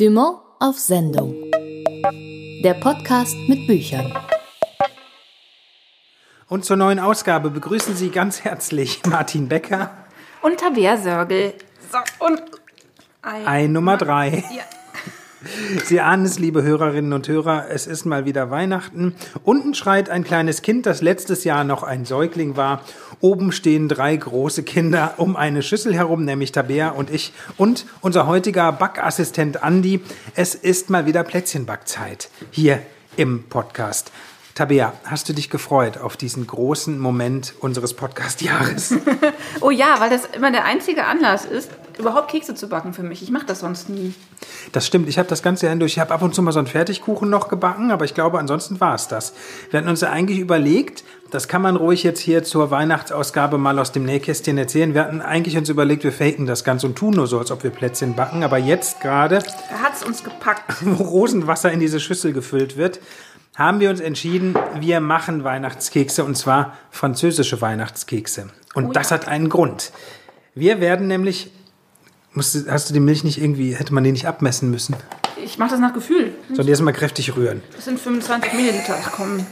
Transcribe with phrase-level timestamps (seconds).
[0.00, 1.34] Dumont auf Sendung.
[2.64, 4.10] Der Podcast mit Büchern.
[6.48, 9.90] Und zur neuen Ausgabe begrüßen Sie ganz herzlich Martin Becker.
[10.40, 11.52] Und Tabea Sörgel.
[11.92, 12.40] So, und
[13.20, 14.42] ein, ein Nummer drei.
[14.56, 14.62] Ja.
[15.84, 19.14] Sie ahnen es, liebe Hörerinnen und Hörer, es ist mal wieder Weihnachten.
[19.42, 22.82] Unten schreit ein kleines Kind, das letztes Jahr noch ein Säugling war.
[23.20, 28.26] Oben stehen drei große Kinder um eine Schüssel herum, nämlich Tabea und ich und unser
[28.26, 30.00] heutiger Backassistent Andi.
[30.34, 32.82] Es ist mal wieder Plätzchenbackzeit hier
[33.16, 34.12] im Podcast.
[34.54, 38.94] Tabea, hast du dich gefreut auf diesen großen Moment unseres Podcast-Jahres?
[39.62, 43.22] oh ja, weil das immer der einzige Anlass ist, überhaupt Kekse zu backen für mich.
[43.22, 44.14] Ich mache das sonst nie.
[44.72, 45.08] Das stimmt.
[45.08, 45.92] Ich habe das ganze Jahr durch.
[45.92, 48.80] Ich habe ab und zu mal so einen Fertigkuchen noch gebacken, aber ich glaube, ansonsten
[48.80, 49.34] war es das.
[49.70, 53.78] Wir hatten uns ja eigentlich überlegt, das kann man ruhig jetzt hier zur Weihnachtsausgabe mal
[53.78, 54.94] aus dem Nähkästchen erzählen.
[54.94, 57.62] Wir hatten eigentlich uns überlegt, wir faken das Ganze und tun nur so, als ob
[57.62, 58.42] wir Plätzchen backen.
[58.42, 63.00] Aber jetzt gerade, hat es uns gepackt, wo Rosenwasser in diese Schüssel gefüllt wird,
[63.56, 68.48] haben wir uns entschieden, wir machen Weihnachtskekse und zwar französische Weihnachtskekse.
[68.74, 69.92] Und oh das hat einen Grund.
[70.54, 71.50] Wir werden nämlich,
[72.32, 74.96] musst, hast du die Milch nicht irgendwie, hätte man die nicht abmessen müssen?
[75.42, 76.34] Ich mache das nach Gefühl.
[76.52, 77.62] Soll die erstmal kräftig rühren?
[77.74, 78.96] Das sind 25 Milliliter.
[79.14, 79.46] Komm.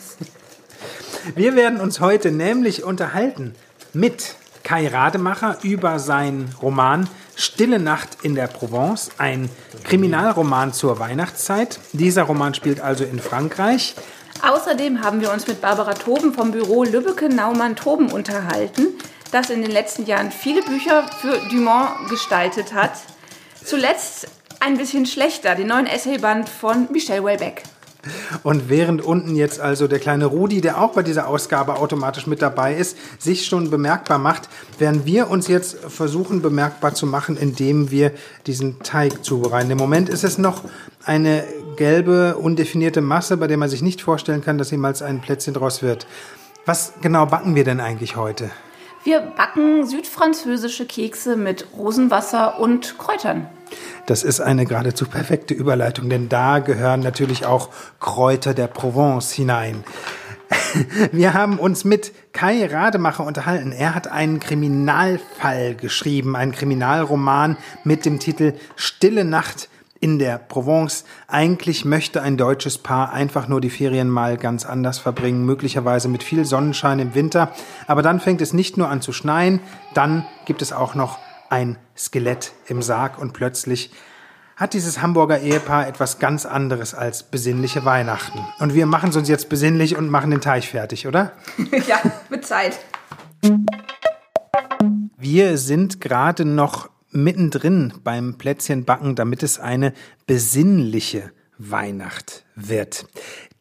[1.34, 3.54] Wir werden uns heute nämlich unterhalten
[3.92, 9.48] mit Kai Rademacher über seinen Roman Stille Nacht in der Provence, ein
[9.84, 11.78] Kriminalroman zur Weihnachtszeit.
[11.92, 13.94] Dieser Roman spielt also in Frankreich.
[14.42, 18.88] Außerdem haben wir uns mit Barbara Toben vom Büro Lübbecke Naumann Toben unterhalten,
[19.30, 22.92] das in den letzten Jahren viele Bücher für Dumont gestaltet hat.
[23.64, 24.28] Zuletzt
[24.60, 27.62] ein bisschen schlechter, den neuen Essayband von Michel Houellebecq.
[28.42, 32.42] Und während unten jetzt also der kleine Rudi, der auch bei dieser Ausgabe automatisch mit
[32.42, 34.48] dabei ist, sich schon bemerkbar macht,
[34.78, 38.12] werden wir uns jetzt versuchen bemerkbar zu machen, indem wir
[38.46, 39.70] diesen Teig zubereiten.
[39.70, 40.62] Im Moment ist es noch
[41.04, 41.44] eine
[41.76, 45.82] gelbe, undefinierte Masse, bei der man sich nicht vorstellen kann, dass jemals ein Plätzchen draus
[45.82, 46.06] wird.
[46.66, 48.50] Was genau backen wir denn eigentlich heute?
[49.08, 53.48] Wir backen südfranzösische Kekse mit Rosenwasser und Kräutern.
[54.04, 57.70] Das ist eine geradezu perfekte Überleitung, denn da gehören natürlich auch
[58.00, 59.82] Kräuter der Provence hinein.
[61.12, 63.72] Wir haben uns mit Kai Rademacher unterhalten.
[63.72, 69.70] Er hat einen Kriminalfall geschrieben, einen Kriminalroman mit dem Titel Stille Nacht
[70.00, 71.04] in der Provence.
[71.26, 76.22] Eigentlich möchte ein deutsches Paar einfach nur die Ferien mal ganz anders verbringen, möglicherweise mit
[76.22, 77.52] viel Sonnenschein im Winter.
[77.86, 79.60] Aber dann fängt es nicht nur an zu schneien,
[79.94, 81.18] dann gibt es auch noch
[81.50, 83.90] ein Skelett im Sarg und plötzlich
[84.56, 88.40] hat dieses Hamburger Ehepaar etwas ganz anderes als besinnliche Weihnachten.
[88.58, 91.32] Und wir machen es uns jetzt besinnlich und machen den Teich fertig, oder?
[91.86, 92.78] ja, mit Zeit.
[95.16, 99.92] Wir sind gerade noch mittendrin beim Plätzchenbacken, damit es eine
[100.26, 103.06] besinnliche Weihnacht wird.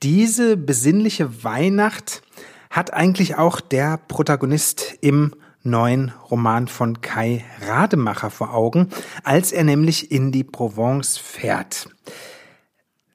[0.03, 2.21] Diese besinnliche Weihnacht
[2.69, 8.89] hat eigentlich auch der Protagonist im neuen Roman von Kai Rademacher vor Augen,
[9.23, 11.89] als er nämlich in die Provence fährt.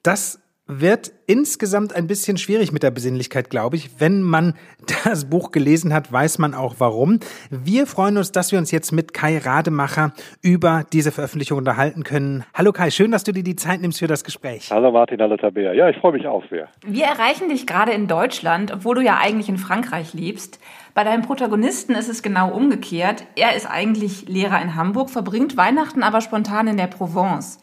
[0.03, 3.99] Das wird insgesamt ein bisschen schwierig mit der Besinnlichkeit, glaube ich.
[3.99, 4.53] Wenn man
[5.03, 7.19] das Buch gelesen hat, weiß man auch warum.
[7.49, 12.45] Wir freuen uns, dass wir uns jetzt mit Kai Rademacher über diese Veröffentlichung unterhalten können.
[12.53, 14.69] Hallo Kai, schön, dass du dir die Zeit nimmst für das Gespräch.
[14.71, 15.73] Hallo Martin, hallo Tabea.
[15.73, 16.69] Ja, ich freue mich auch sehr.
[16.85, 20.59] Wir erreichen dich gerade in Deutschland, obwohl du ja eigentlich in Frankreich lebst.
[20.93, 23.25] Bei deinem Protagonisten ist es genau umgekehrt.
[23.35, 27.59] Er ist eigentlich Lehrer in Hamburg, verbringt Weihnachten aber spontan in der Provence.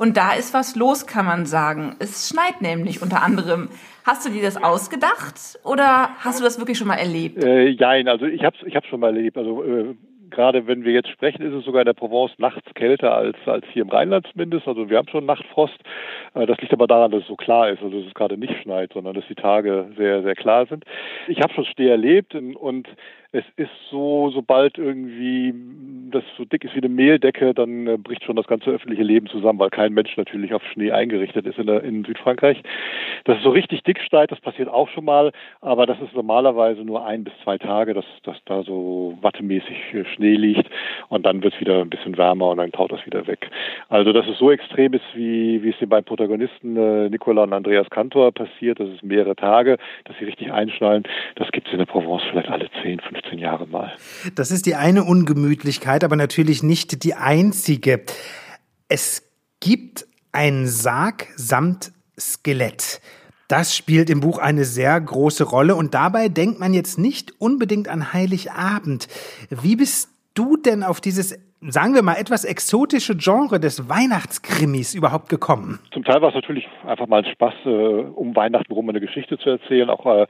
[0.00, 1.94] Und da ist was los, kann man sagen.
[1.98, 3.68] Es schneit nämlich unter anderem.
[4.06, 7.44] Hast du dir das ausgedacht oder hast du das wirklich schon mal erlebt?
[7.44, 9.36] Äh, nein, also ich habe es ich hab's schon mal erlebt.
[9.36, 9.94] Also äh,
[10.30, 13.66] gerade wenn wir jetzt sprechen, ist es sogar in der Provence nachts kälter als, als
[13.74, 14.66] hier im Rheinland zumindest.
[14.66, 15.78] Also wir haben schon Nachtfrost.
[16.32, 18.54] Äh, das liegt aber daran, dass es so klar ist, also dass es gerade nicht
[18.62, 20.82] schneit, sondern dass die Tage sehr, sehr klar sind.
[21.28, 22.88] Ich habe schon Schnee erlebt und
[23.32, 25.54] es ist so, sobald irgendwie
[26.10, 29.28] das so dick ist wie eine Mehldecke, dann äh, bricht schon das ganze öffentliche Leben
[29.28, 32.60] zusammen, weil kein Mensch natürlich auf Schnee eingerichtet ist in, der, in Südfrankreich.
[33.24, 36.80] Dass es so richtig dick steigt, das passiert auch schon mal, aber das ist normalerweise
[36.82, 39.76] nur ein bis zwei Tage, dass, dass da so wattemäßig
[40.14, 40.68] Schnee liegt
[41.08, 43.48] und dann wird es wieder ein bisschen wärmer und dann taut das wieder weg.
[43.88, 47.52] Also dass es so extrem ist, wie, wie es den beiden Protagonisten äh, Nicola und
[47.52, 51.04] Andreas Kantor passiert, dass es mehrere Tage, dass sie richtig einschnallen,
[51.36, 53.92] das gibt es in der Provence vielleicht alle 10, 15 15 Jahre mal.
[54.34, 58.02] Das ist die eine Ungemütlichkeit, aber natürlich nicht die einzige.
[58.88, 59.22] Es
[59.60, 63.00] gibt einen Sarg samt Skelett.
[63.48, 67.88] Das spielt im Buch eine sehr große Rolle und dabei denkt man jetzt nicht unbedingt
[67.88, 69.08] an Heiligabend.
[69.50, 71.36] Wie bist du denn auf dieses
[71.68, 75.78] sagen wir mal, etwas exotische Genre des Weihnachtskrimis überhaupt gekommen?
[75.92, 79.38] Zum Teil war es natürlich einfach mal ein Spaß, äh, um Weihnachten rum eine Geschichte
[79.38, 80.26] zu erzählen, auch äh,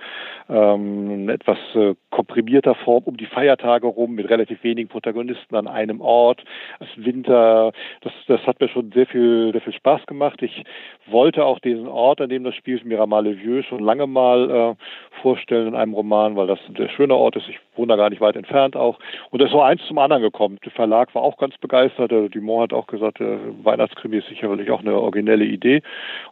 [0.49, 6.01] ähm, etwas äh, komprimierter Form um die Feiertage rum mit relativ wenigen Protagonisten an einem
[6.01, 6.43] Ort.
[6.81, 10.43] Es Winter, das, das hat mir schon sehr viel, sehr viel Spaß gemacht.
[10.43, 10.65] Ich
[11.07, 15.75] wollte auch diesen Ort, an dem das spielt, Miramar-le-Vieux, schon lange mal äh, vorstellen in
[15.77, 17.49] einem Roman, weil das ein sehr schöner Ort ist.
[17.49, 18.99] Ich wohne da gar nicht weit entfernt auch.
[19.31, 20.59] Und es ist so eins zum anderen gekommen.
[20.65, 22.11] Der Verlag war auch ganz begeistert.
[22.11, 25.83] Der Dumont hat auch gesagt, der Weihnachtskrimi ist sicherlich auch eine originelle Idee.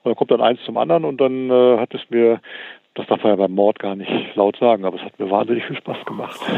[0.03, 2.41] Und dann kommt dann eins zum anderen und dann äh, hat es mir
[2.99, 5.65] das darf man ja beim Mord gar nicht laut sagen, aber es hat mir wahnsinnig
[5.65, 6.41] viel Spaß gemacht.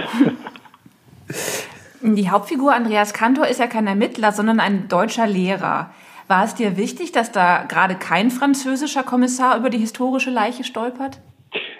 [2.03, 5.91] Die Hauptfigur Andreas Kantor ist ja kein Ermittler, sondern ein deutscher Lehrer.
[6.29, 11.21] War es dir wichtig, dass da gerade kein französischer Kommissar über die historische Leiche stolpert?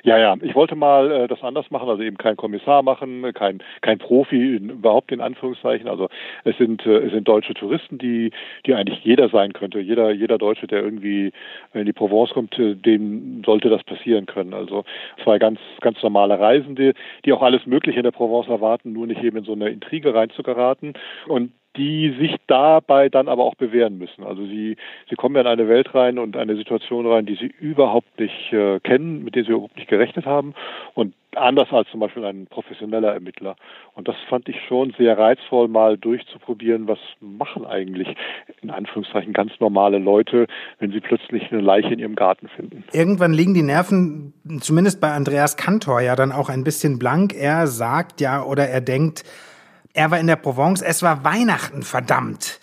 [0.03, 3.63] Ja, ja, ich wollte mal äh, das anders machen, also eben kein Kommissar machen, kein
[3.83, 5.89] kein Profi in, überhaupt in Anführungszeichen.
[5.89, 6.09] Also
[6.45, 8.31] es sind äh, es sind deutsche Touristen, die
[8.67, 9.81] die eigentlich jeder sein könnte.
[9.81, 11.33] Jeder jeder Deutsche, der irgendwie
[11.75, 14.55] in die Provence kommt, äh, dem sollte das passieren können.
[14.55, 14.85] Also
[15.23, 16.95] zwei ganz ganz normale Reisende,
[17.25, 20.15] die auch alles Mögliche in der Provence erwarten, nur nicht eben in so eine Intrige
[20.15, 20.95] reinzugeraten.
[21.27, 24.25] Und die sich dabei dann aber auch bewähren müssen.
[24.25, 24.77] Also sie,
[25.09, 28.53] sie kommen ja in eine Welt rein und eine Situation rein, die sie überhaupt nicht
[28.53, 30.55] äh, kennen, mit der sie überhaupt nicht gerechnet haben
[30.95, 33.55] und anders als zum Beispiel ein professioneller Ermittler.
[33.95, 38.09] Und das fand ich schon sehr reizvoll, mal durchzuprobieren, was machen eigentlich
[38.63, 40.47] in Anführungszeichen ganz normale Leute,
[40.81, 42.85] wenn sie plötzlich eine Leiche in ihrem Garten finden.
[42.93, 47.33] Irgendwann liegen die Nerven, zumindest bei Andreas Kantor, ja dann auch ein bisschen blank.
[47.33, 49.25] Er sagt ja oder er denkt,
[49.93, 52.61] er war in der Provence, es war Weihnachten, verdammt.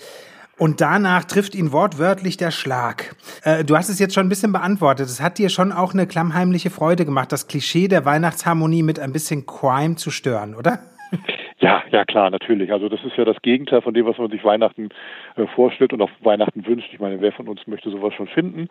[0.57, 3.15] Und danach trifft ihn wortwörtlich der Schlag.
[3.43, 5.07] Äh, du hast es jetzt schon ein bisschen beantwortet.
[5.07, 9.13] Es hat dir schon auch eine klammheimliche Freude gemacht, das Klischee der Weihnachtsharmonie mit ein
[9.13, 10.79] bisschen Crime zu stören, oder?
[11.59, 12.71] Ja, ja klar, natürlich.
[12.71, 14.89] Also das ist ja das Gegenteil von dem, was man sich Weihnachten
[15.35, 16.89] äh, vorstellt und auf Weihnachten wünscht.
[16.93, 18.67] Ich meine, wer von uns möchte sowas schon finden?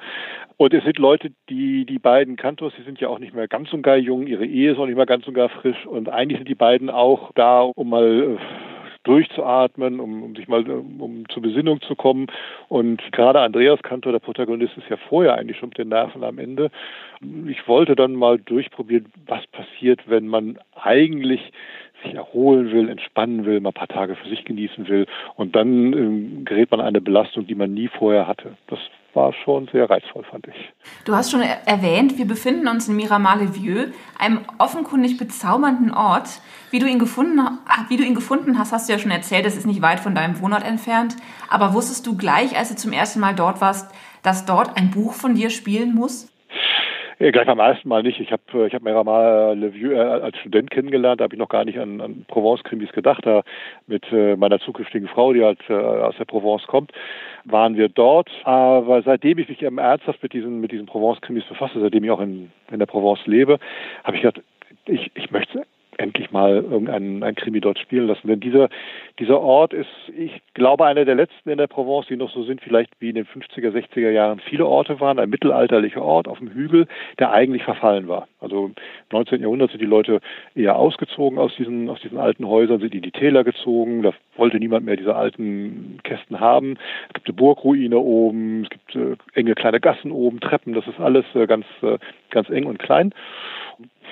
[0.56, 3.72] Und es sind Leute, die die beiden Kantors, die sind ja auch nicht mehr ganz
[3.72, 6.38] und gar jung, ihre Ehe ist auch nicht mehr ganz und gar frisch und eigentlich
[6.38, 8.38] sind die beiden auch da, um mal äh,
[9.06, 12.26] durchzuatmen, um, um sich mal um zur Besinnung zu kommen.
[12.68, 16.38] Und gerade Andreas Kantor, der Protagonist, ist ja vorher eigentlich schon mit den Nerven am
[16.38, 16.70] Ende.
[17.46, 21.52] Ich wollte dann mal durchprobieren, was passiert, wenn man eigentlich
[22.02, 25.06] sich erholen will, entspannen will, mal ein paar Tage für sich genießen will
[25.36, 28.56] und dann ähm, gerät man eine Belastung, die man nie vorher hatte.
[28.68, 28.78] Das
[29.16, 30.72] war schon sehr reizvoll, fand ich.
[31.04, 36.28] Du hast schon erwähnt, wir befinden uns in Miramar-le-Vieux, einem offenkundig bezaubernden Ort.
[36.70, 37.40] Wie du, ihn gefunden,
[37.88, 40.14] wie du ihn gefunden hast, hast du ja schon erzählt, es ist nicht weit von
[40.14, 41.16] deinem Wohnort entfernt.
[41.48, 43.90] Aber wusstest du gleich, als du zum ersten Mal dort warst,
[44.22, 46.28] dass dort ein Buch von dir spielen muss?
[47.18, 48.20] Ja, gleich beim ersten Mal nicht.
[48.20, 51.18] Ich habe äh, ich hab Miramar Le Vieux äh, als Student kennengelernt.
[51.18, 53.24] Da habe ich noch gar nicht an, an Provence-Krimis gedacht.
[53.24, 53.42] Da
[53.86, 56.92] mit äh, meiner zukünftigen Frau, die halt äh, aus der Provence kommt,
[57.44, 58.28] waren wir dort.
[58.44, 62.20] Aber seitdem ich mich ähm, ernsthaft mit diesen, mit diesen Provence-Krimis befasse, seitdem ich auch
[62.20, 63.58] in, in der Provence lebe,
[64.04, 64.42] habe ich gedacht,
[64.84, 65.64] ich, ich möchte
[65.98, 68.28] endlich mal irgendein ein Krimi dort spielen lassen.
[68.28, 68.68] Denn dieser,
[69.18, 72.60] dieser Ort ist, ich glaube, einer der letzten in der Provence, die noch so sind,
[72.60, 75.18] vielleicht wie in den 50er, 60er Jahren viele Orte waren.
[75.18, 76.86] Ein mittelalterlicher Ort auf dem Hügel,
[77.18, 78.28] der eigentlich verfallen war.
[78.40, 78.74] Also im
[79.12, 79.40] 19.
[79.40, 80.20] Jahrhundert sind die Leute
[80.54, 84.02] eher ausgezogen aus diesen, aus diesen alten Häusern, sind in die Täler gezogen.
[84.02, 86.76] Da wollte niemand mehr diese alten Kästen haben.
[87.08, 91.00] Es gibt eine Burgruine oben, es gibt äh, enge kleine Gassen oben, Treppen, das ist
[91.00, 91.98] alles äh, ganz, äh,
[92.30, 93.12] ganz eng und klein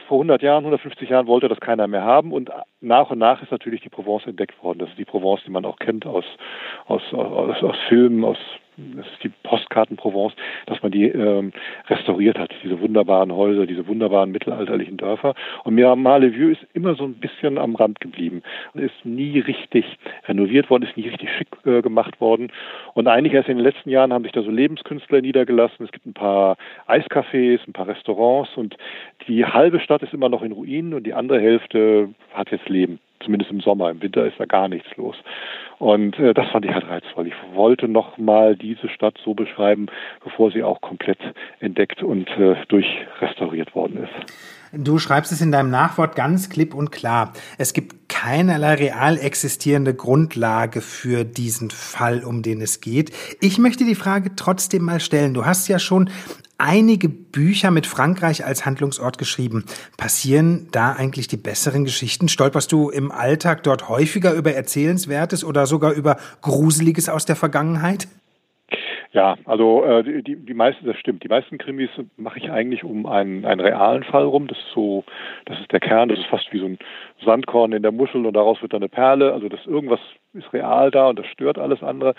[0.08, 3.50] vor 100 Jahren, 150 Jahren wollte das keiner mehr haben und nach und nach ist
[3.50, 4.80] natürlich die Provence entdeckt worden.
[4.80, 6.24] Das ist die Provence, die man auch kennt aus,
[6.86, 8.38] aus, aus, aus Filmen, aus
[8.76, 10.34] das ist die Postkarten Provence,
[10.66, 11.52] dass man die ähm,
[11.88, 15.34] restauriert hat, diese wunderbaren Häuser, diese wunderbaren mittelalterlichen Dörfer.
[15.64, 18.42] Und Miramar-le-Vieux ist immer so ein bisschen am Rand geblieben.
[18.74, 19.84] Ist nie richtig
[20.26, 22.50] renoviert worden, ist nie richtig schick äh, gemacht worden.
[22.94, 25.84] Und eigentlich erst in den letzten Jahren haben sich da so Lebenskünstler niedergelassen.
[25.84, 28.76] Es gibt ein paar Eiscafés, ein paar Restaurants und
[29.28, 32.98] die halbe Stadt ist immer noch in Ruinen und die andere Hälfte hat jetzt Leben
[33.24, 33.90] zumindest im Sommer.
[33.90, 35.16] Im Winter ist da gar nichts los.
[35.78, 37.26] Und äh, das fand ich halt reizvoll.
[37.26, 39.86] Ich wollte noch mal diese Stadt so beschreiben,
[40.22, 41.18] bevor sie auch komplett
[41.60, 44.32] entdeckt und äh, durchrestauriert worden ist.
[44.76, 47.32] Du schreibst es in deinem Nachwort ganz klipp und klar.
[47.58, 53.12] Es gibt keinerlei real existierende Grundlage für diesen Fall, um den es geht.
[53.40, 55.34] Ich möchte die Frage trotzdem mal stellen.
[55.34, 56.10] Du hast ja schon
[56.58, 59.64] einige Bücher mit Frankreich als Handlungsort geschrieben.
[59.96, 62.28] Passieren da eigentlich die besseren Geschichten?
[62.28, 68.08] Stolperst du im Alltag dort häufiger über Erzählenswertes oder sogar über Gruseliges aus der Vergangenheit?
[69.14, 71.22] Ja, also äh, die, die meisten, das stimmt.
[71.22, 74.48] Die meisten Krimis mache ich eigentlich um einen, einen realen Fall rum.
[74.48, 75.04] Das ist so,
[75.46, 76.78] das ist der Kern, das ist fast wie so ein
[77.24, 79.32] Sandkorn in der Muschel und daraus wird dann eine Perle.
[79.32, 80.00] Also dass irgendwas
[80.32, 82.16] ist real da und das stört alles andere.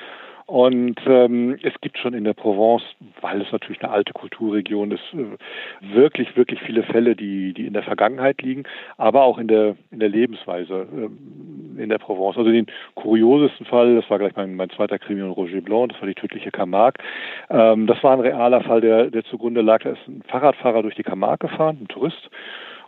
[0.47, 2.83] Und ähm, es gibt schon in der Provence,
[3.21, 7.73] weil es natürlich eine alte Kulturregion ist, äh, wirklich, wirklich viele Fälle, die, die in
[7.73, 8.63] der Vergangenheit liegen,
[8.97, 12.37] aber auch in der, in der Lebensweise äh, in der Provence.
[12.37, 16.01] Also den kuriosesten Fall, das war gleich mein, mein zweiter Krimi und Roger Blanc, das
[16.01, 17.03] war die tödliche Camargue.
[17.49, 19.81] Ähm, das war ein realer Fall, der, der zugrunde lag.
[19.81, 22.29] Da ist ein Fahrradfahrer durch die Camargue gefahren, ein Tourist,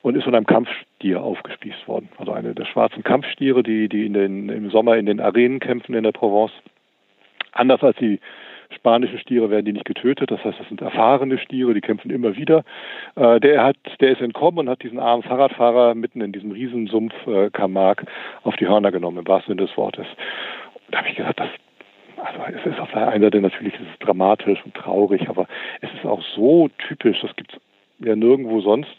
[0.03, 2.09] und ist von einem Kampfstier aufgespießt worden.
[2.19, 5.95] Also eine der schwarzen Kampfstiere, die, die in den, im Sommer in den Arenen kämpfen
[5.95, 6.53] in der Provence.
[7.51, 8.19] Anders als die
[8.75, 12.35] spanischen Stiere werden die nicht getötet, das heißt, das sind erfahrene Stiere, die kämpfen immer
[12.35, 12.63] wieder.
[13.15, 17.13] Äh, der hat, der ist entkommen und hat diesen armen Fahrradfahrer mitten in diesem Riesensumpf
[17.27, 18.05] äh, Camargue
[18.43, 20.05] auf die Hörner genommen, im wahrsten Sinne des Wortes.
[20.73, 21.49] Und da habe ich gesagt, das
[22.17, 25.47] also es ist auf der einen Seite natürlich ist dramatisch und traurig, aber
[25.81, 27.59] es ist auch so typisch, das gibt es
[27.99, 28.89] ja nirgendwo sonst.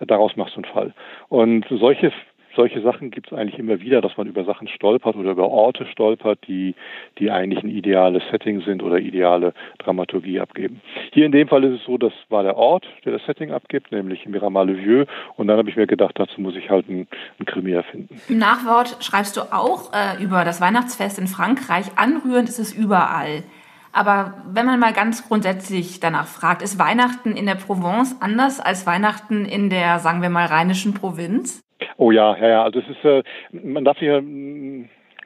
[0.00, 0.94] Daraus machst du einen Fall.
[1.28, 2.12] Und solche
[2.56, 5.86] solche Sachen gibt es eigentlich immer wieder, dass man über Sachen stolpert oder über Orte
[5.86, 6.74] stolpert, die,
[7.18, 10.80] die eigentlich ein ideales Setting sind oder ideale Dramaturgie abgeben.
[11.12, 13.92] Hier in dem Fall ist es so, das war der Ort, der das Setting abgibt,
[13.92, 15.06] nämlich Miramar-le-Vieux.
[15.36, 17.06] Und dann habe ich mir gedacht, dazu muss ich halt ein,
[17.38, 18.20] ein Krimi erfinden.
[18.28, 21.86] Im Nachwort schreibst du auch äh, über das Weihnachtsfest in Frankreich.
[21.96, 23.44] Anrührend ist es überall.
[23.92, 28.86] Aber wenn man mal ganz grundsätzlich danach fragt, ist Weihnachten in der Provence anders als
[28.86, 31.65] Weihnachten in der, sagen wir mal, rheinischen Provinz?
[31.96, 32.62] Oh ja, ja, ja.
[32.64, 34.22] Also es ist, äh, man darf hier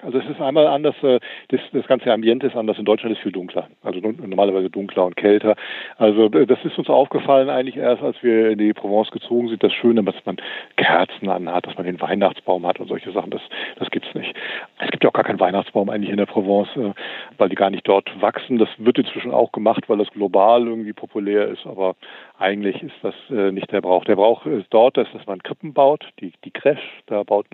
[0.02, 2.78] also es ist einmal anders, äh, das, das ganze Ambiente ist anders.
[2.78, 5.56] In Deutschland ist viel dunkler, also normalerweise dunkler und kälter.
[5.98, 9.62] Also äh, das ist uns aufgefallen eigentlich erst, als wir in die Provence gezogen sind.
[9.62, 10.36] Das Schöne, dass man
[10.76, 13.42] Kerzen anhat, dass man den Weihnachtsbaum hat und solche Sachen, das,
[13.76, 14.34] das gibt's nicht.
[14.78, 16.92] Es gibt ja auch gar keinen Weihnachtsbaum eigentlich in der Provence, äh,
[17.36, 18.58] weil die gar nicht dort wachsen.
[18.58, 21.94] Das wird inzwischen auch gemacht, weil das global irgendwie populär ist, aber
[22.40, 23.14] eigentlich ist das
[23.52, 24.04] nicht der Brauch.
[24.04, 27.46] Der Brauch ist dort, dass man Krippen baut, die, die Crèche, da baut,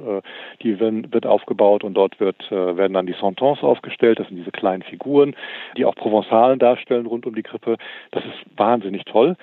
[0.62, 4.18] die wird aufgebaut und dort wird äh, werden dann die Santons aufgestellt.
[4.18, 5.34] Das sind diese kleinen Figuren,
[5.76, 7.76] die auch Provenzalen darstellen rund um die Krippe.
[8.12, 9.36] Das ist wahnsinnig toll.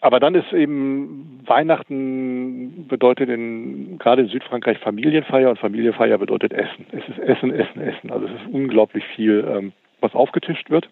[0.00, 6.86] Aber dann ist eben Weihnachten bedeutet in, gerade in Südfrankreich Familienfeier und Familienfeier bedeutet Essen.
[6.92, 8.10] Es ist Essen, Essen, Essen.
[8.10, 10.90] Also es ist unglaublich viel, ähm, was aufgetischt wird.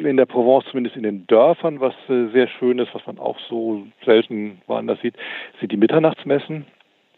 [0.00, 3.38] In der Provence, zumindest in den Dörfern, was äh, sehr schön ist, was man auch
[3.48, 5.14] so selten woanders sieht,
[5.60, 6.66] sind die Mitternachtsmessen.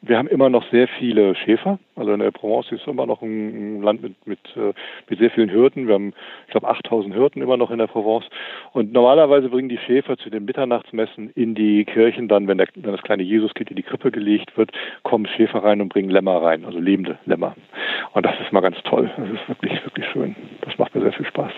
[0.02, 1.78] Wir haben immer noch sehr viele Schäfer.
[1.96, 4.72] Also in der Provence ist immer noch ein, Land mit, mit, äh,
[5.08, 5.88] mit sehr vielen Hirten.
[5.88, 6.12] Wir haben,
[6.46, 8.26] ich glaube, 8000 Hirten immer noch in der Provence.
[8.72, 12.92] Und normalerweise bringen die Schäfer zu den Mitternachtsmessen in die Kirchen dann, wenn, der, wenn
[12.92, 14.70] das kleine Jesuskind in die Krippe gelegt wird,
[15.02, 17.56] kommen Schäfer rein und bringen Lämmer rein, also lebende Lämmer.
[18.12, 19.10] Und das ist mal ganz toll.
[19.16, 20.36] Das ist wirklich, wirklich schön.
[20.60, 21.52] Das macht mir sehr viel Spaß.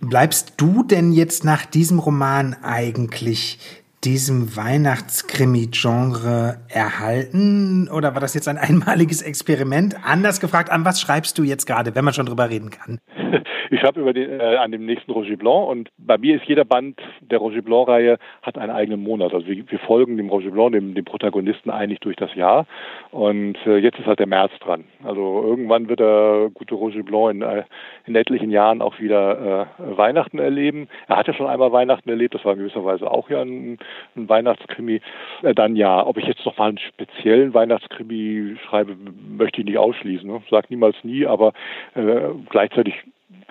[0.00, 3.58] Bleibst du denn jetzt nach diesem Roman eigentlich
[4.04, 7.88] diesem Weihnachtskrimi-Genre erhalten?
[7.88, 9.96] Oder war das jetzt ein einmaliges Experiment?
[10.04, 13.00] Anders gefragt, an was schreibst du jetzt gerade, wenn man schon drüber reden kann?
[13.72, 16.64] Ich schreibe über den, äh, an dem nächsten Roger Blanc und bei mir ist jeder
[16.64, 19.32] Band der Roger Blanc-Reihe hat einen eigenen Monat.
[19.32, 22.66] Also wir, wir, folgen dem Roger Blanc, dem, dem Protagonisten eigentlich durch das Jahr.
[23.12, 24.84] Und äh, jetzt ist halt der März dran.
[25.04, 27.62] Also irgendwann wird der gute Roger Blanc in, äh,
[28.06, 30.88] in etlichen Jahren auch wieder äh, Weihnachten erleben.
[31.06, 33.78] Er hat ja schon einmal Weihnachten erlebt, das war in gewisser Weise auch ja ein,
[34.16, 35.00] ein Weihnachtskrimi.
[35.42, 38.96] Äh, dann ja, ob ich jetzt noch mal einen speziellen Weihnachtskrimi schreibe,
[39.28, 40.28] möchte ich nicht ausschließen.
[40.28, 40.42] Ne?
[40.50, 41.52] Sag niemals nie, aber
[41.94, 42.94] äh, gleichzeitig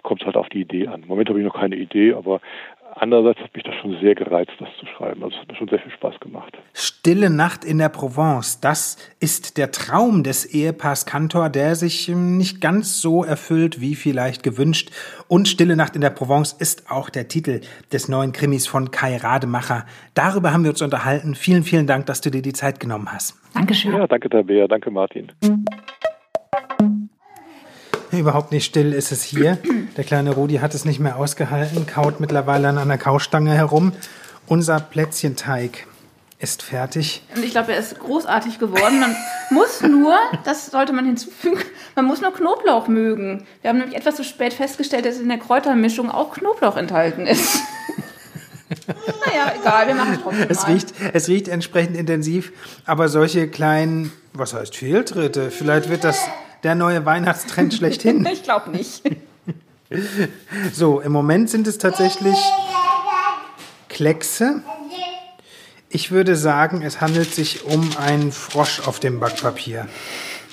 [0.03, 1.03] kommt es halt auf die Idee an.
[1.03, 2.41] Im Moment habe ich noch keine Idee, aber
[3.00, 5.24] andererseits hat mich das schon sehr gereizt, das zu schreiben.
[5.24, 6.58] Also es hat mir schon sehr viel Spaß gemacht.
[6.74, 12.38] Stille Nacht in der Provence, das ist der Traum des Ehepaars Kantor, der sich ähm,
[12.38, 14.91] nicht ganz so erfüllt wie vielleicht gewünscht.
[15.27, 19.18] Und Stille Nacht in der Provence ist auch der Titel des neuen Krimis von Kai
[19.18, 19.86] Rademacher.
[20.13, 21.36] Darüber haben wir uns unterhalten.
[21.36, 23.39] Vielen, vielen Dank, dass du dir die Zeit genommen hast.
[23.53, 23.94] Dankeschön.
[23.94, 25.32] Ja, danke Tabea, danke Martin.
[28.12, 29.58] Überhaupt nicht still ist es hier.
[29.98, 33.94] Der kleine Rudi hat es nicht mehr ausgehalten, kaut mittlerweile an einer Kaustange herum.
[34.48, 35.86] Unser Plätzchenteig
[36.39, 37.22] ist fertig.
[37.36, 39.00] Und ich glaube, er ist großartig geworden.
[39.00, 39.16] Man
[39.51, 41.62] muss nur, das sollte man hinzufügen,
[41.96, 43.46] man muss nur Knoblauch mögen.
[43.62, 47.60] Wir haben nämlich etwas zu spät festgestellt, dass in der Kräutermischung auch Knoblauch enthalten ist.
[48.88, 50.68] naja, egal, wir machen es trotzdem es.
[50.68, 52.54] Riecht, es riecht entsprechend intensiv,
[52.86, 56.20] aber solche kleinen, was heißt Fehltritte, vielleicht wird das
[56.63, 58.25] der neue Weihnachtstrend schlechthin?
[58.32, 59.04] ich glaube nicht.
[60.72, 62.38] So, im Moment sind es tatsächlich
[63.88, 64.62] Kleckse.
[65.89, 69.88] Ich würde sagen, es handelt sich um einen Frosch auf dem Backpapier.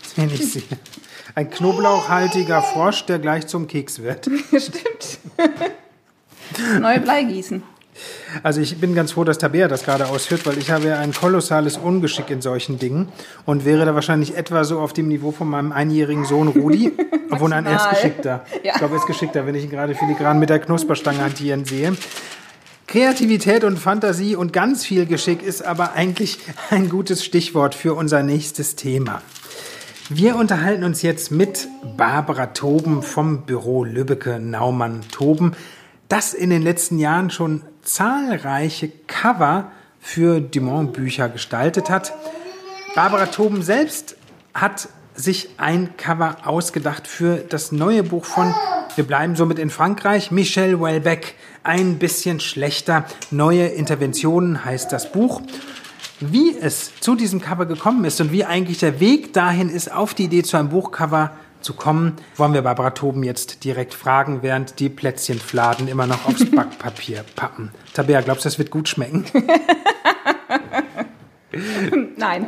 [0.03, 0.65] Das will ich sehen.
[1.35, 4.25] Ein knoblauchhaltiger Frosch, der gleich zum Keks wird.
[4.47, 5.19] Stimmt.
[6.81, 7.63] Neue Bleigießen.
[8.43, 11.12] Also ich bin ganz froh, dass Tabea das gerade ausführt, weil ich habe ja ein
[11.12, 13.09] kolossales Ungeschick in solchen Dingen
[13.45, 16.93] und wäre da wahrscheinlich etwa so auf dem Niveau von meinem einjährigen Sohn Rudi.
[17.31, 18.45] obwohl nein, er ist geschickter.
[18.62, 18.73] Ja.
[18.73, 21.97] Ich glaube, er ist geschickter, wenn ich ihn gerade filigran mit der Knusperstange hantieren sehe.
[22.87, 26.38] Kreativität und Fantasie und ganz viel Geschick ist aber eigentlich
[26.71, 29.23] ein gutes Stichwort für unser nächstes Thema.
[30.09, 35.53] Wir unterhalten uns jetzt mit Barbara Toben vom Büro Lübbecke Naumann Toben,
[36.09, 42.12] das in den letzten Jahren schon zahlreiche Cover für Dumont-Bücher gestaltet hat.
[42.95, 44.16] Barbara Toben selbst
[44.55, 48.55] hat sich ein Cover ausgedacht für das neue Buch von,
[48.97, 51.35] wir bleiben somit in Frankreich, Michel Welbeck.
[51.62, 53.05] Ein bisschen schlechter.
[53.31, 55.43] Neue Interventionen heißt das Buch.
[56.21, 60.14] Wie es zu diesem Cover gekommen ist und wie eigentlich der Weg dahin ist, auf
[60.14, 61.33] die Idee zu einem Buchcover
[61.67, 66.49] zu kommen, wollen wir Barbara Toben jetzt direkt fragen, während die Plätzchenfladen immer noch aufs
[66.49, 67.73] Backpapier pappen.
[67.93, 69.25] Tabea, glaubst du, das wird gut schmecken?
[72.17, 72.47] Nein.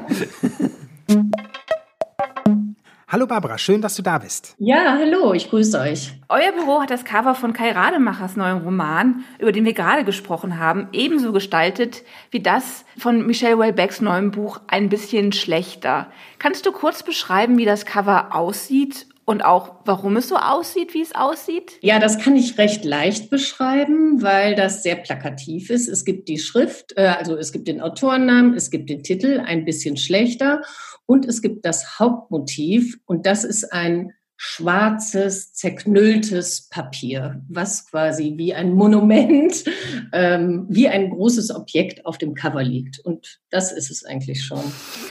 [3.10, 4.54] Hallo Barbara, schön, dass du da bist.
[4.58, 6.12] Ja, hallo, ich grüße euch.
[6.28, 10.58] Euer Büro hat das Cover von Kai Rademachers neuen Roman, über den wir gerade gesprochen
[10.58, 16.08] haben, ebenso gestaltet wie das von Michelle Welbecks neuem Buch Ein bisschen schlechter.
[16.38, 21.02] Kannst du kurz beschreiben, wie das Cover aussieht und auch warum es so aussieht, wie
[21.02, 21.76] es aussieht?
[21.82, 25.86] Ja, das kann ich recht leicht beschreiben, weil das sehr plakativ ist.
[25.86, 29.66] Es gibt die Schrift, äh, also es gibt den Autorennamen, es gibt den Titel, ein
[29.66, 30.62] bisschen schlechter
[31.04, 38.54] und es gibt das Hauptmotiv und das ist ein schwarzes, zerknülltes Papier, was quasi wie
[38.54, 39.64] ein Monument,
[40.12, 43.00] ähm, wie ein großes Objekt auf dem Cover liegt.
[43.00, 44.62] Und das ist es eigentlich schon.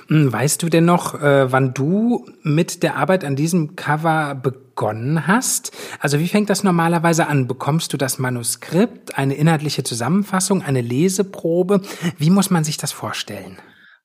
[0.08, 5.28] Hm, weißt du denn noch, äh, wann du mit der Arbeit an diesem Cover begonnen
[5.28, 5.74] hast?
[6.00, 7.48] Also wie fängt das normalerweise an?
[7.48, 11.82] Bekommst du das Manuskript, eine inhaltliche Zusammenfassung, eine Leseprobe?
[12.18, 13.58] Wie muss man sich das vorstellen?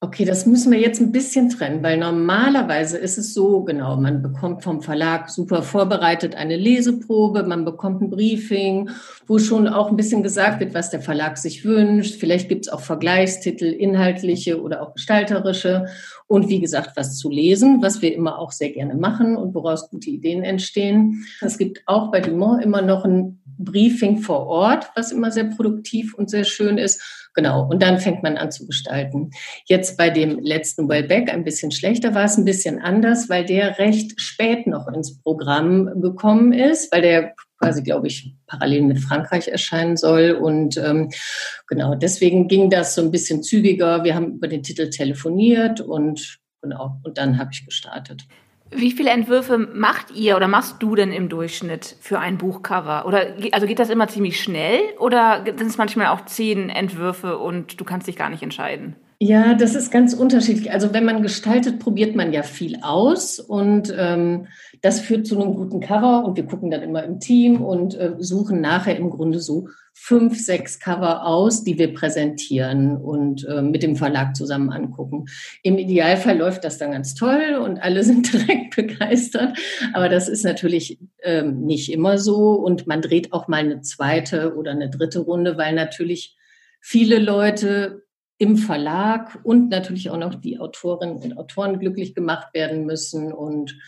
[0.05, 4.21] Okay, das müssen wir jetzt ein bisschen trennen, weil normalerweise ist es so, genau, man
[4.21, 8.91] bekommt vom Verlag super vorbereitet eine Leseprobe, man bekommt ein Briefing,
[9.29, 12.19] wo schon auch ein bisschen gesagt wird, was der Verlag sich wünscht.
[12.19, 15.87] Vielleicht gibt es auch Vergleichstitel, inhaltliche oder auch gestalterische
[16.27, 19.89] und wie gesagt, was zu lesen, was wir immer auch sehr gerne machen und woraus
[19.89, 21.27] gute Ideen entstehen.
[21.43, 26.15] Es gibt auch bei Dumont immer noch ein Briefing vor Ort, was immer sehr produktiv
[26.15, 29.31] und sehr schön ist Genau, und dann fängt man an zu gestalten.
[29.65, 33.79] Jetzt bei dem letzten Wellback ein bisschen schlechter war es ein bisschen anders, weil der
[33.79, 39.49] recht spät noch ins Programm gekommen ist, weil der quasi, glaube ich, parallel mit Frankreich
[39.49, 40.33] erscheinen soll.
[40.33, 41.11] Und ähm,
[41.69, 44.05] genau, deswegen ging das so ein bisschen zügiger.
[44.05, 48.25] Wir haben über den Titel telefoniert und genau, und dann habe ich gestartet.
[48.75, 53.07] Wie viele Entwürfe macht ihr oder machst du denn im Durchschnitt für ein Buchcover?
[53.07, 57.79] Oder also geht das immer ziemlich schnell oder sind es manchmal auch zehn Entwürfe und
[57.81, 58.97] du kannst dich gar nicht entscheiden?
[59.25, 60.73] Ja, das ist ganz unterschiedlich.
[60.73, 64.49] Also wenn man gestaltet, probiert man ja viel aus und ähm,
[64.81, 68.17] das führt zu einem guten Cover und wir gucken dann immer im Team und äh,
[68.19, 73.85] suchen nachher im Grunde so fünf, sechs Cover aus, die wir präsentieren und äh, mit
[73.85, 75.27] dem Verlag zusammen angucken.
[75.63, 79.57] Im Idealfall läuft das dann ganz toll und alle sind direkt begeistert,
[79.93, 84.57] aber das ist natürlich ähm, nicht immer so und man dreht auch mal eine zweite
[84.57, 86.37] oder eine dritte Runde, weil natürlich
[86.81, 88.03] viele Leute
[88.43, 93.79] im Verlag und natürlich auch noch die Autorinnen und Autoren glücklich gemacht werden müssen und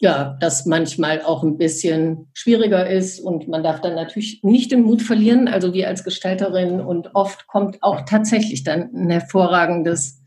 [0.00, 4.84] ja, das manchmal auch ein bisschen schwieriger ist und man darf dann natürlich nicht den
[4.84, 10.22] Mut verlieren, also wir als Gestalterin und oft kommt auch tatsächlich dann ein hervorragendes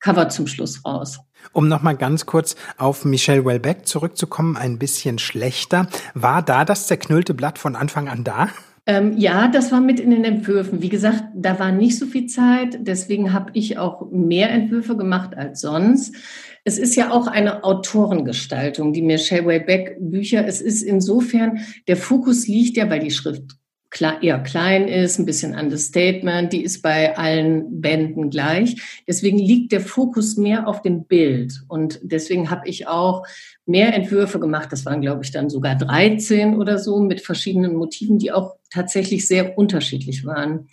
[0.00, 1.20] Cover zum Schluss raus.
[1.52, 5.86] Um nochmal ganz kurz auf Michelle Welbeck zurückzukommen, ein bisschen schlechter.
[6.14, 8.48] War da das zerknüllte Blatt von Anfang an da?
[8.84, 10.82] Ähm, ja, das war mit in den Entwürfen.
[10.82, 12.78] Wie gesagt, da war nicht so viel Zeit.
[12.80, 16.16] Deswegen habe ich auch mehr Entwürfe gemacht als sonst.
[16.64, 20.46] Es ist ja auch eine Autorengestaltung, die Michelle Wayback Bücher.
[20.46, 23.56] Es ist insofern, der Fokus liegt ja, weil die Schrift
[24.00, 29.02] eher klein ist, ein bisschen Understatement, die ist bei allen Bänden gleich.
[29.06, 31.62] Deswegen liegt der Fokus mehr auf dem Bild.
[31.68, 33.26] Und deswegen habe ich auch
[33.66, 34.68] mehr Entwürfe gemacht.
[34.72, 39.28] Das waren, glaube ich, dann sogar 13 oder so mit verschiedenen Motiven, die auch tatsächlich
[39.28, 40.68] sehr unterschiedlich waren.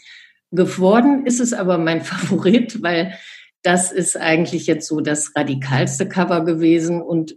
[0.51, 3.13] Geworden ist es aber mein Favorit, weil
[3.61, 7.35] das ist eigentlich jetzt so das radikalste Cover gewesen und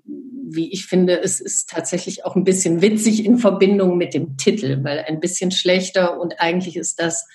[0.55, 4.85] wie ich finde, es ist tatsächlich auch ein bisschen witzig in Verbindung mit dem Titel,
[4.85, 7.27] weil ein bisschen schlechter und eigentlich ist das,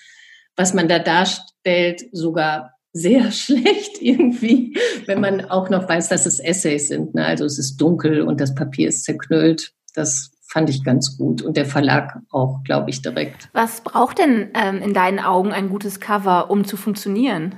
[0.56, 6.38] was man da darstellt, sogar sehr schlecht irgendwie, wenn man auch noch weiß, dass es
[6.40, 7.14] Essays sind.
[7.14, 7.24] Ne?
[7.24, 9.72] Also es ist dunkel und das Papier ist zerknüllt.
[9.94, 13.50] Das fand ich ganz gut und der Verlag auch, glaube ich, direkt.
[13.52, 17.54] Was braucht denn ähm, in deinen Augen ein gutes Cover, um zu funktionieren?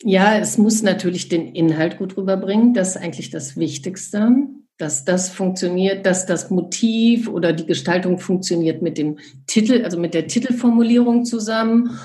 [0.00, 2.74] Ja, es muss natürlich den Inhalt gut rüberbringen.
[2.74, 4.30] Das ist eigentlich das Wichtigste,
[4.78, 10.14] dass das funktioniert, dass das Motiv oder die Gestaltung funktioniert mit dem Titel, also mit
[10.14, 11.98] der Titelformulierung zusammen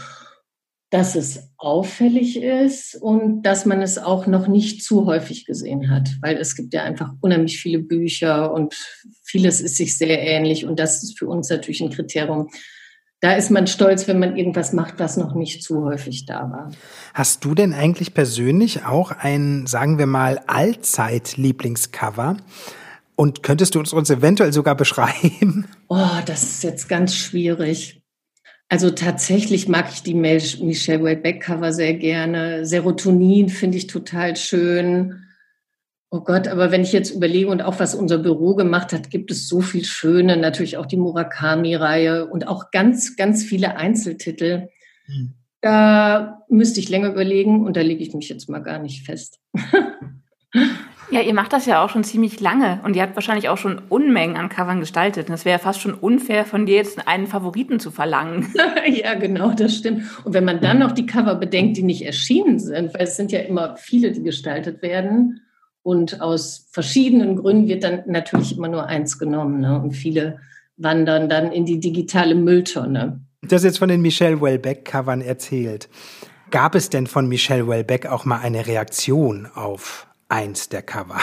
[0.89, 6.09] dass es auffällig ist und dass man es auch noch nicht zu häufig gesehen hat,
[6.21, 8.73] weil es gibt ja einfach unheimlich viele Bücher und
[9.23, 12.49] vieles ist sich sehr ähnlich und das ist für uns natürlich ein Kriterium.
[13.19, 16.71] Da ist man stolz, wenn man irgendwas macht, was noch nicht zu häufig da war.
[17.15, 22.37] Hast du denn eigentlich persönlich auch ein, sagen wir mal, Allzeit-Lieblingscover?
[23.15, 25.65] Und könntest du uns, uns eventuell sogar beschreiben?
[25.87, 28.03] Oh, das ist jetzt ganz schwierig.
[28.69, 32.65] Also tatsächlich mag ich die Michelle Welbeck Cover sehr gerne.
[32.65, 35.26] Serotonin finde ich total schön.
[36.09, 39.29] Oh Gott, aber wenn ich jetzt überlege und auch was unser Büro gemacht hat, gibt
[39.29, 44.69] es so viel Schöne, natürlich auch die Murakami-Reihe und auch ganz, ganz viele Einzeltitel.
[45.05, 45.33] Hm.
[45.59, 49.39] Da müsste ich länger überlegen und da lege ich mich jetzt mal gar nicht fest.
[51.09, 53.81] Ja, ihr macht das ja auch schon ziemlich lange und ihr habt wahrscheinlich auch schon
[53.87, 55.29] Unmengen an Covern gestaltet.
[55.29, 58.53] Und es wäre fast schon unfair von dir jetzt einen Favoriten zu verlangen.
[58.87, 60.03] ja, genau, das stimmt.
[60.25, 63.31] Und wenn man dann noch die Cover bedenkt, die nicht erschienen sind, weil es sind
[63.31, 65.41] ja immer viele, die gestaltet werden.
[65.87, 69.61] Und aus verschiedenen Gründen wird dann natürlich immer nur eins genommen.
[69.61, 69.81] Ne?
[69.81, 70.41] Und viele
[70.75, 73.21] wandern dann in die digitale Mülltonne.
[73.41, 75.87] Du hast jetzt von den Michelle Welbeck-Covern erzählt.
[76.51, 81.21] Gab es denn von Michelle Welbeck auch mal eine Reaktion auf eins der Cover.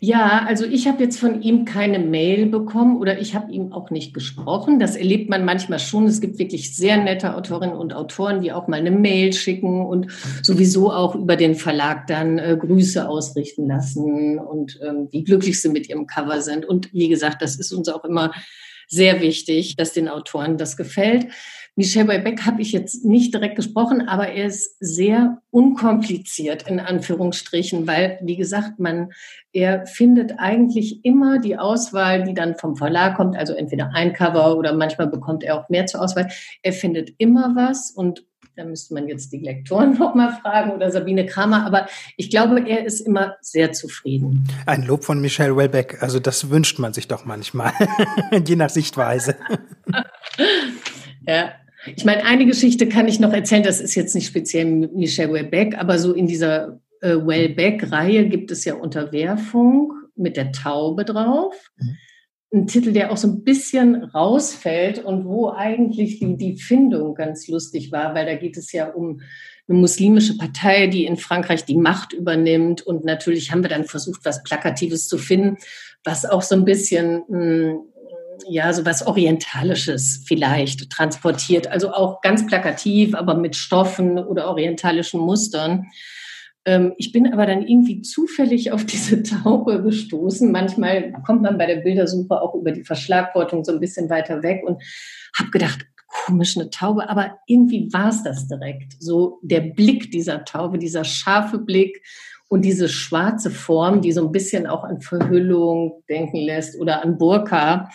[0.00, 3.90] Ja, also ich habe jetzt von ihm keine Mail bekommen oder ich habe ihm auch
[3.90, 4.78] nicht gesprochen.
[4.78, 6.06] Das erlebt man manchmal schon.
[6.06, 10.10] Es gibt wirklich sehr nette Autorinnen und Autoren, die auch mal eine Mail schicken und
[10.42, 15.68] sowieso auch über den Verlag dann äh, Grüße ausrichten lassen und ähm, wie glücklich sie
[15.68, 16.64] mit ihrem Cover sind.
[16.64, 18.32] Und wie gesagt, das ist uns auch immer
[18.88, 21.26] sehr wichtig, dass den Autoren das gefällt.
[21.78, 27.86] Michel Beck habe ich jetzt nicht direkt gesprochen, aber er ist sehr unkompliziert in Anführungsstrichen,
[27.86, 29.12] weil, wie gesagt, man,
[29.52, 34.56] er findet eigentlich immer die Auswahl, die dann vom Verlag kommt, also entweder ein Cover
[34.56, 36.28] oder manchmal bekommt er auch mehr zur Auswahl.
[36.62, 38.24] Er findet immer was und
[38.56, 42.86] da müsste man jetzt die Lektoren nochmal fragen oder Sabine Kramer, aber ich glaube, er
[42.86, 44.48] ist immer sehr zufrieden.
[44.64, 47.74] Ein Lob von Michelle Welbeck, also das wünscht man sich doch manchmal,
[48.46, 49.36] je nach Sichtweise.
[51.26, 51.50] ja,
[51.94, 55.78] ich meine, eine Geschichte kann ich noch erzählen, das ist jetzt nicht speziell Michelle Welbeck,
[55.78, 61.54] aber so in dieser äh, Welbeck-Reihe gibt es ja Unterwerfung mit der Taube drauf.
[61.78, 61.96] Mhm.
[62.52, 67.48] Ein Titel, der auch so ein bisschen rausfällt und wo eigentlich die, die Findung ganz
[67.48, 69.20] lustig war, weil da geht es ja um
[69.68, 72.82] eine muslimische Partei, die in Frankreich die Macht übernimmt.
[72.82, 75.56] Und natürlich haben wir dann versucht, was Plakatives zu finden,
[76.04, 77.78] was auch so ein bisschen mh, hm,
[78.48, 81.68] ja, so was Orientalisches vielleicht transportiert.
[81.68, 85.86] Also auch ganz plakativ, aber mit Stoffen oder orientalischen Mustern.
[86.64, 90.50] Ähm, ich bin aber dann irgendwie zufällig auf diese Taube gestoßen.
[90.50, 94.62] Manchmal kommt man bei der Bildersuche auch über die Verschlagwortung so ein bisschen weiter weg
[94.64, 94.82] und
[95.38, 98.94] habe gedacht, komisch eine Taube, aber irgendwie war es das direkt.
[99.00, 102.02] So der Blick dieser Taube, dieser scharfe Blick
[102.48, 107.18] und diese schwarze Form, die so ein bisschen auch an Verhüllung denken lässt oder an
[107.18, 107.90] Burka.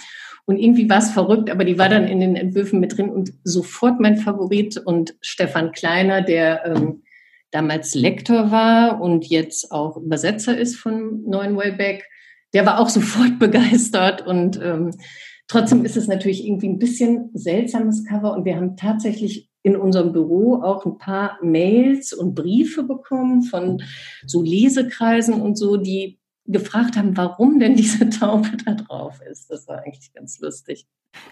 [0.45, 3.31] Und irgendwie war es verrückt, aber die war dann in den Entwürfen mit drin und
[3.43, 4.77] sofort mein Favorit.
[4.77, 7.03] Und Stefan Kleiner, der ähm,
[7.51, 12.03] damals Lektor war und jetzt auch Übersetzer ist von Neuen Wellbeck,
[12.53, 14.25] der war auch sofort begeistert.
[14.25, 14.91] Und ähm,
[15.47, 18.33] trotzdem ist es natürlich irgendwie ein bisschen seltsames Cover.
[18.33, 23.81] Und wir haben tatsächlich in unserem Büro auch ein paar Mails und Briefe bekommen von
[24.25, 29.49] so Lesekreisen und so, die gefragt haben, warum denn diese Taube da drauf ist.
[29.49, 30.87] Das war eigentlich ganz lustig.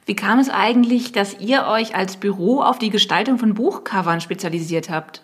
[0.06, 4.90] Wie kam es eigentlich, dass ihr euch als Büro auf die Gestaltung von Buchcovern spezialisiert
[4.90, 5.24] habt?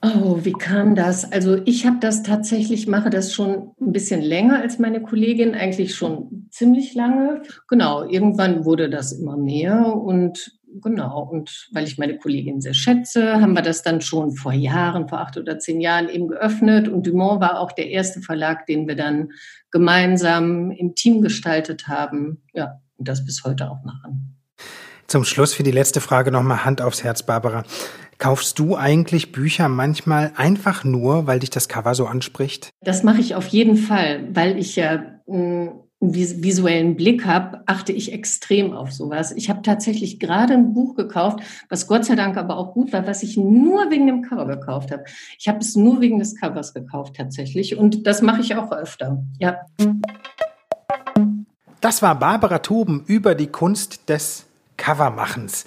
[0.00, 1.30] Oh, wie kam das?
[1.32, 5.96] Also ich habe das tatsächlich, mache das schon ein bisschen länger als meine Kollegin, eigentlich
[5.96, 7.42] schon ziemlich lange.
[7.66, 13.40] Genau, irgendwann wurde das immer mehr und genau, und weil ich meine Kollegin sehr schätze,
[13.40, 16.88] haben wir das dann schon vor Jahren, vor acht oder zehn Jahren eben geöffnet.
[16.88, 19.30] Und Dumont war auch der erste Verlag, den wir dann
[19.70, 22.42] gemeinsam im Team gestaltet haben.
[22.52, 24.36] Ja, und das bis heute auch machen.
[25.06, 27.64] Zum Schluss für die letzte Frage nochmal Hand aufs Herz, Barbara.
[28.18, 32.70] Kaufst du eigentlich Bücher manchmal einfach nur, weil dich das Cover so anspricht?
[32.80, 35.70] Das mache ich auf jeden Fall, weil ich ja mh, hm,
[36.00, 39.32] visuellen Blick habe, achte ich extrem auf sowas.
[39.32, 43.06] Ich habe tatsächlich gerade ein Buch gekauft, was Gott sei Dank aber auch gut war,
[43.06, 45.04] was ich nur wegen dem Cover gekauft habe.
[45.38, 49.24] Ich habe es nur wegen des Covers gekauft tatsächlich und das mache ich auch öfter.
[49.38, 49.58] Ja.
[51.80, 55.66] das war Barbara Toben über die Kunst des Covermachens.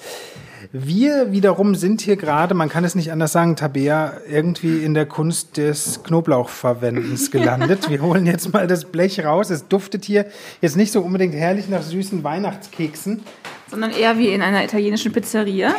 [0.73, 5.05] Wir wiederum sind hier gerade, man kann es nicht anders sagen, Tabea, irgendwie in der
[5.05, 7.89] Kunst des Knoblauchverwendens gelandet.
[7.89, 9.49] Wir holen jetzt mal das Blech raus.
[9.49, 10.27] Es duftet hier
[10.61, 13.21] jetzt nicht so unbedingt herrlich nach süßen Weihnachtskeksen.
[13.67, 15.75] Sondern eher wie in einer italienischen Pizzeria.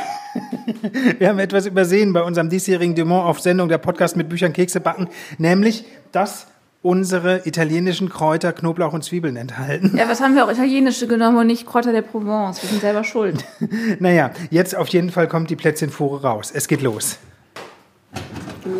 [1.18, 4.80] Wir haben etwas übersehen bei unserem diesjährigen Dumont auf Sendung der Podcast mit Büchern Kekse
[4.80, 6.48] backen, nämlich dass
[6.82, 9.96] unsere italienischen Kräuter, Knoblauch und Zwiebeln enthalten.
[9.96, 12.60] Ja, was haben wir auch italienische genommen und nicht Kräuter der Provence?
[12.62, 13.44] Wir sind selber schuld.
[14.00, 16.50] naja, jetzt auf jeden Fall kommt die Plätzchenfuhre raus.
[16.52, 17.18] Es geht los.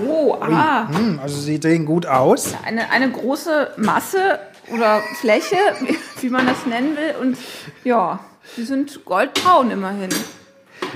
[0.07, 0.88] Oh, ah.
[0.88, 2.55] Hm, also sie sehen gut aus.
[2.65, 4.38] Eine, eine große Masse
[4.75, 5.57] oder Fläche,
[6.21, 7.15] wie man das nennen will.
[7.21, 7.38] Und
[7.85, 8.21] ja,
[8.57, 10.11] die sind goldbraun immerhin.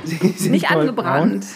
[0.05, 1.07] Sie sind Nicht goldbraun.
[1.19, 1.47] angebrannt.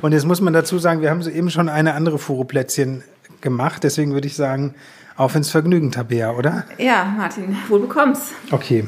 [0.00, 3.02] Und jetzt muss man dazu sagen, wir haben soeben schon eine andere Fuhre Plätzchen
[3.42, 3.84] gemacht.
[3.84, 4.74] Deswegen würde ich sagen,
[5.16, 6.64] auf ins Vergnügen, Tabea, oder?
[6.78, 8.32] Ja, Martin, wohl bekommst.
[8.50, 8.86] Okay.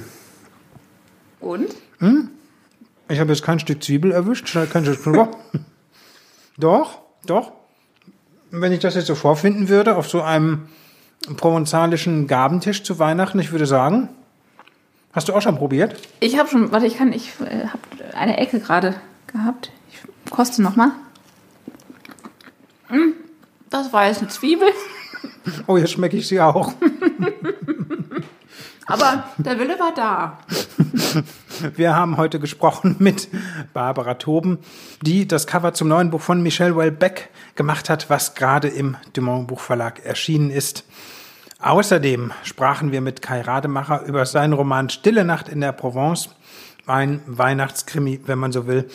[1.40, 1.74] Und?
[3.08, 5.36] Ich habe jetzt kein Stück Zwiebel erwischt, kein Stück Knoblauch.
[6.56, 7.52] doch, doch.
[8.50, 10.68] Wenn ich das jetzt so vorfinden würde, auf so einem
[11.36, 14.08] provenzalischen Gabentisch zu Weihnachten, ich würde sagen,
[15.12, 15.96] hast du auch schon probiert?
[16.20, 18.94] Ich habe schon, warte, ich kann, ich äh, habe eine Ecke gerade
[19.26, 19.70] gehabt.
[19.90, 20.92] Ich koste noch mal.
[23.70, 24.68] Das war jetzt eine Zwiebel,
[25.66, 26.72] Oh, jetzt schmecke ich sie auch.
[28.86, 30.38] aber der Wille war da.
[31.74, 33.28] Wir haben heute gesprochen mit
[33.72, 34.58] Barbara Toben,
[35.02, 39.48] die das Cover zum neuen Buch von Michel Welbeck gemacht hat, was gerade im Dumont
[39.48, 40.84] Buchverlag erschienen ist.
[41.60, 46.28] Außerdem sprachen wir mit Kai Rademacher über seinen Roman Stille Nacht in der Provence,
[46.86, 48.88] ein Weihnachtskrimi, wenn man so will.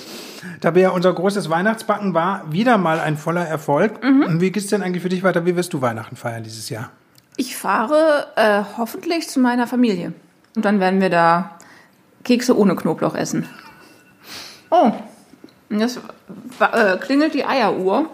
[0.62, 4.04] Tabea, unser großes Weihnachtsbacken war wieder mal ein voller Erfolg.
[4.04, 5.45] Und Wie geht's denn eigentlich für dich weiter?
[5.45, 6.91] Wie wirst du Weihnachten feiern dieses Jahr?
[7.38, 10.13] Ich fahre äh, hoffentlich zu meiner Familie.
[10.56, 11.58] Und dann werden wir da
[12.23, 13.47] Kekse ohne Knoblauch essen.
[14.69, 14.91] Oh,
[15.69, 15.99] das
[16.60, 18.10] äh, klingelt die Eieruhr.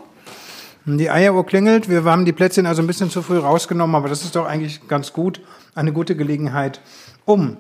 [0.86, 1.90] Die Eieruhr klingelt.
[1.90, 4.88] Wir haben die Plätzchen also ein bisschen zu früh rausgenommen, aber das ist doch eigentlich
[4.88, 5.42] ganz gut.
[5.74, 6.80] Eine gute Gelegenheit,
[7.26, 7.58] um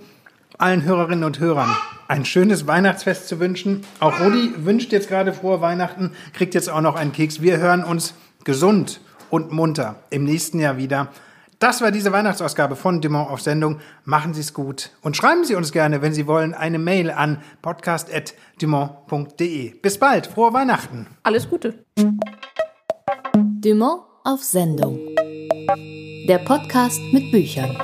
[0.58, 1.75] allen Hörerinnen und Hörern
[2.07, 3.81] ein schönes Weihnachtsfest zu wünschen.
[3.99, 7.41] Auch Rudi wünscht jetzt gerade frohe Weihnachten, kriegt jetzt auch noch einen Keks.
[7.41, 8.13] Wir hören uns
[8.43, 11.09] gesund und munter im nächsten Jahr wieder.
[11.59, 13.79] Das war diese Weihnachtsausgabe von Dumont auf Sendung.
[14.03, 17.41] Machen Sie es gut und schreiben Sie uns gerne, wenn Sie wollen, eine Mail an
[17.61, 19.75] podcast.dumont.de.
[19.79, 21.07] Bis bald, frohe Weihnachten.
[21.23, 21.85] Alles Gute.
[23.33, 24.99] Dumont auf Sendung.
[26.27, 27.77] Der Podcast mit Büchern.